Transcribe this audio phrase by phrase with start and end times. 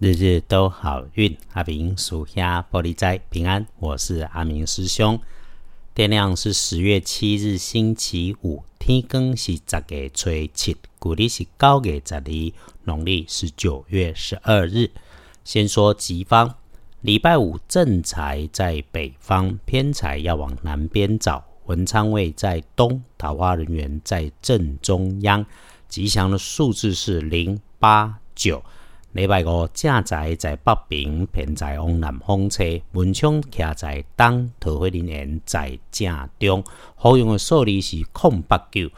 [0.00, 3.66] 日日都好运，阿明属下玻璃斋平安。
[3.80, 5.20] 我是阿明师兄。
[5.92, 12.22] 天亮是十月七日星期五，天更是十月初七，古历是九月十二，
[12.84, 14.92] 农历是九月十二日。
[15.42, 16.54] 先说吉方，
[17.00, 21.44] 礼拜五正财在北方，偏财要往南边找。
[21.66, 25.44] 文昌位在东，桃花人员在正中央。
[25.88, 28.62] 吉祥的数字是零八九。
[29.18, 36.62] 礼拜五正在在北平，偏在往南方车，门窗徛在东，桃花人缘在正中。
[36.94, 38.88] 好用的数字是空八九。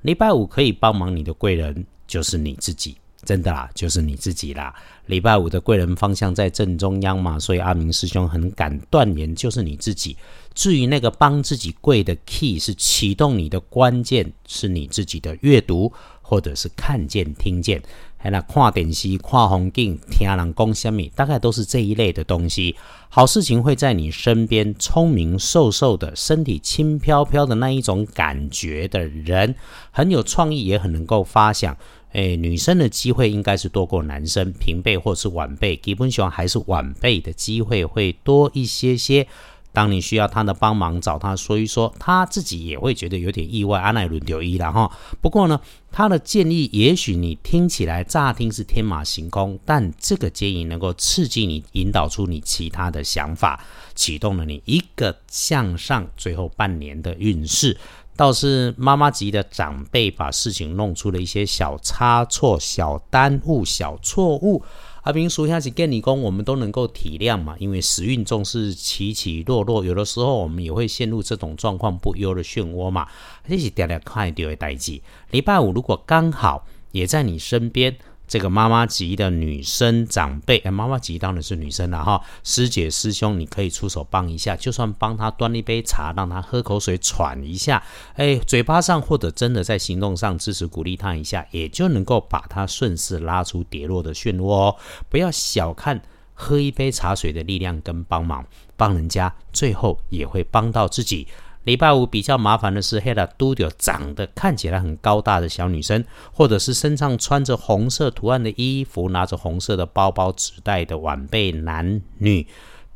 [0.00, 4.74] 礼拜五可以帮忙你的贵人就是你自己，真的啦，就是你自己啦。
[5.06, 10.16] 礼拜五的贵人方向在正中央嘛，所以阿明师兄很敢断言，就是你自己。
[10.54, 17.80] 至于那个帮自己贵的 key，是启动你的关键，是你自己的阅读，或者是看见、听见。
[18.22, 22.76] 还那看电视、看风景、听人讲什么，大概都是这一类的东西。
[23.08, 29.56] 好事情会在你身边，聪明、瘦瘦的、身体轻飘飘的那一种感觉的人，
[29.90, 31.76] 很有创意，也很能够发想。
[32.12, 39.26] 诶，女生的机会应该是多过男生，平辈或是晚辈，基本上还是晚辈的机会会多一些些。
[39.72, 43.80] 当你需要他的帮忙，找他说一说，他自己也会觉得有点意外。
[43.80, 44.90] 阿奈伦丢一了哈。
[45.20, 45.58] 不过呢，
[45.90, 53.64] 他的建议也许你听起来乍听是天马行空，但这个建议能够刺激你，引导出你其他的想法，
[53.94, 57.78] 启动了你一个向上最后半年的运势。
[58.14, 64.62] 倒是妈妈级的长辈把事情弄出了一些小差错、小耽误、小错误。
[65.02, 73.06] 阿平说一下子跟你讲，我们都能够体谅嘛，因为时运总是起起落落，有的时候我们也会陷入这种状况不优的漩涡嘛，
[73.48, 75.02] 这是点点看到的代际。
[75.30, 77.96] 礼拜五如果刚好也在你身边。
[78.32, 82.18] 这个妈妈级的女生长辈，哎，妈妈级当然是女生了哈。
[82.42, 87.82] 师姐师兄，你可以出手帮一下，就算帮她端一杯茶，让她喝口水喘一下，
[88.14, 94.76] 哎，嘴巴上或者真的在行动上支持鼓励她一下，也就能够把她顺势拉出跌落的漩涡哦。
[95.10, 96.00] 不要小看
[96.32, 98.46] 喝一杯茶水的力量跟帮忙，
[98.78, 101.28] 帮人家最后也会帮到自己。
[101.64, 112.44] 礼拜五比较麻烦的是，黑拉嘟丢长得看起来很高大的小女生，或者是身上穿着红色图案的衣服、拿着红色的包包、纸袋的晚辈男女，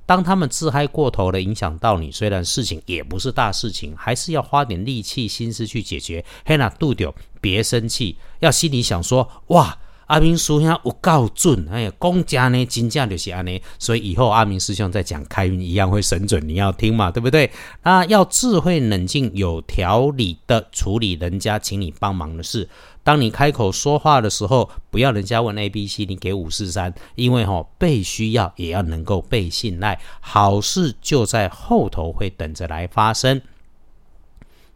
[0.04, 6.24] 当他们自嗨过头了，影响到你，虽然事情也不是大事情，还是要花点力气、心思去解决。
[6.44, 9.78] 黑拉嘟丢，别生气，要心里想说：哇！
[10.06, 17.50] 阿明师兄有够准，哎呀，公家呢金价就是安尼，所以以后阿明师兄在讲开运一样会神准，你要听嘛，对不对？
[17.82, 22.68] 那要智慧冷静、有条理的处理人家请你帮忙的事。
[23.02, 33.40] 当你开口说话的时候，不要人家问 A、B、C，你给五四三，因为哈被需要也要能够被信赖，好事就在后头会等着来发生。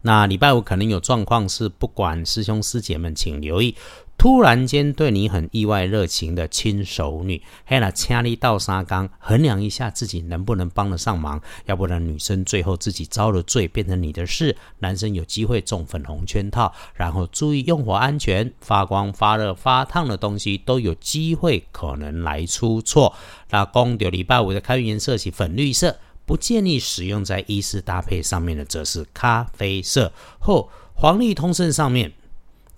[0.02, 3.74] 那礼拜五可能有状况，是不管师兄师姐们，请留意。
[4.16, 23.14] 突然间对你很意外热情的亲手女，嘿啦，掐力倒沙缸，衡量一下自己能不能帮得上忙，要不然女生最后自己遭了罪，变成你的事，男生有机会中粉红圈套，然后注意用火安全，发光发热发烫的东西都有机会可能来出错。
[23.48, 25.96] 那公牛礼拜五的开运颜色是粉绿色，
[26.30, 32.12] 不建议使用在衣饰搭配上面的则是咖啡色或黄绿通胜上面。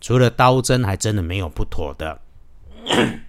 [0.00, 2.22] 除了刀针，还真的没有不妥的。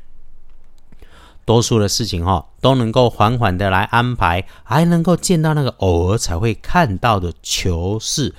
[1.43, 8.33] 多数的事情哈，都能够缓缓的来安排，还能够见到那个偶尔才会看到的球事，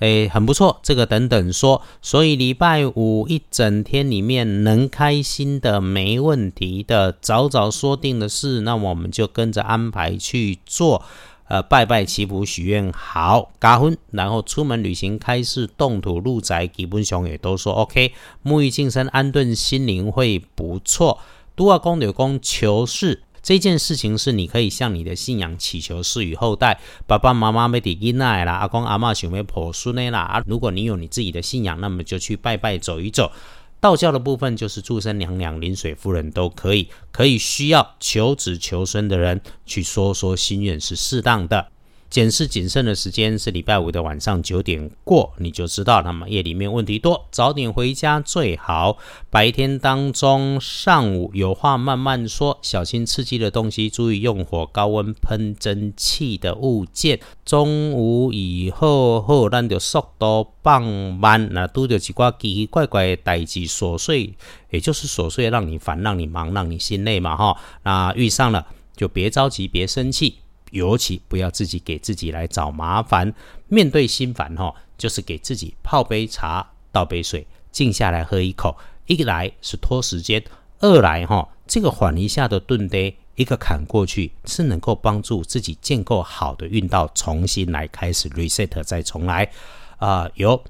[0.00, 0.78] 哎，很不错。
[0.82, 11.02] 这个等等说，所以礼拜五一整天里面能开心的、没问题的、早早说定的事，那我们就跟着安排去做。
[11.50, 18.12] 呃，拜拜祈福许愿好，加分，然后出门旅行开市动土入宅，基本上也都说 OK。
[18.44, 21.18] 沐浴净身安顿心灵会不错。
[21.56, 26.78] 都阿公有公求事这件事情是你可以向你的信仰祈求赐予后代，
[27.08, 30.40] 爸爸妈妈没得囡仔啦，阿公阿妈想要婆孙的啦。
[30.46, 33.32] 如果你有你自己的信仰，那么就去拜拜走一走。
[33.80, 41.68] 道教的部分就是祝生娘娘、临水夫人都可以，可以需要求子求孙的人去说说心愿是适当的。
[42.10, 46.02] 检视谨慎的时间是礼拜五的晚上九点过，你就知道。
[46.02, 48.98] 那么夜里面问题多，早点回家最好。
[49.30, 57.20] 白天当中，上午有话慢慢说，小心刺激的东西，注意用火高温喷蒸汽的物件。
[57.44, 64.34] 中午以后后，咱就速度放慢，那都着几挂奇奇怪怪的代志琐碎，
[64.70, 67.56] 也就是琐碎让你烦、让你忙、让你心累嘛哈。
[67.84, 68.66] 那遇上了
[68.96, 70.38] 就别着急，别生气。
[70.70, 73.32] 尤其不要自己给自己来找麻烦。
[73.68, 78.76] 面对心烦哈，就是给自己泡杯茶，倒杯水，静下来喝一口。
[79.06, 80.42] 一来是拖时间，
[80.78, 89.50] 二来哈，这个缓一下的顿跌，一个坎过去，是能够帮助自己建构好的运道，重新来开始 reset 再重来。
[89.98, 90.62] 啊，有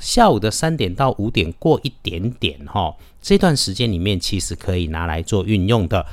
[0.00, 6.06] 下午的三点到五点过一点点哈，这段时间里面其实可以拿来做运用的。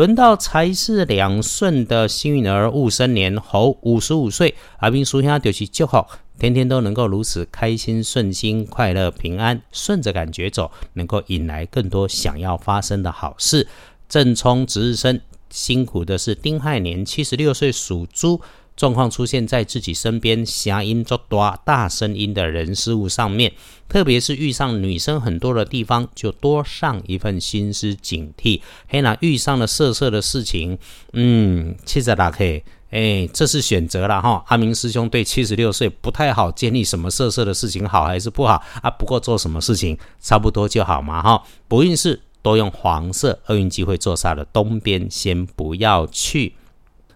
[0.00, 6.02] 轮到财势两顺的幸运儿戊申年猴五十五岁，阿兵叔兄就是祝福，
[6.38, 13.68] 天天都能够如此开心、顺心、快乐、平安，顺着感觉走，能够引来更多想要发生的好事。
[14.08, 15.20] 正冲值日生
[15.50, 18.40] 辛苦的是丁亥年七十六岁属猪。
[18.80, 23.52] 状况出现在自己身边，声音作大、大声音的人事物上面，
[23.90, 28.62] 特别是遇上女生很多的地方，就多上一份心思警惕。
[28.88, 30.78] 嘿，那遇上了色色的事情，
[31.12, 34.42] 嗯，七十大 K，哎，这是选择了哈。
[34.46, 38.88] 阿明师兄对七十六岁不太好建议什么色色的事情好还是不好啊？
[38.88, 41.42] 不过做什么事情差不多就好嘛哈。
[41.68, 46.54] 不运势多用黄色，厄运机会坐煞的东边先不要去。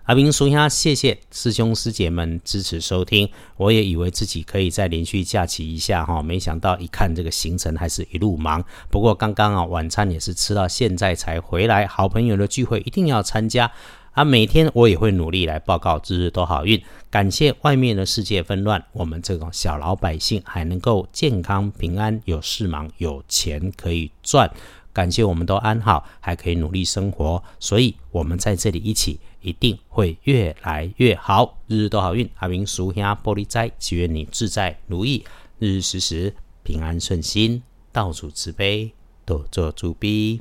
[0.04, 3.26] 阿明叔兄，谢谢师兄师姐们支持收听。
[3.56, 8.62] 我也以为自己可以再连续假期一下哈，没想到一看这个行程还是一路忙。
[8.90, 11.86] 不过刚刚啊，晚餐也是吃到现在才回来。
[11.86, 13.72] 好朋友的聚会一定要参加
[14.12, 14.22] 啊！
[14.22, 16.82] 每天我也会努力来报告，日日都好运。
[17.10, 24.50] 感谢外面的世界纷乱，我们这种小老百姓还能够健康平安，有事忙，有钱可以赚。
[24.94, 29.20] 感谢我们都安好，还可以努力生活，所以我们在这里一起。
[29.44, 32.26] 一定会越来越好，日日都好运。
[32.36, 35.22] 阿明叔兄玻璃斋，祈愿你自在如意，
[35.58, 37.62] 日日时时平安顺心，
[37.92, 38.92] 到处慈悲，
[39.26, 40.40] 多做主逼。